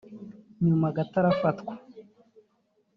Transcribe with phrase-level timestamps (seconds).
[0.65, 1.73] nyuma gato arafatwa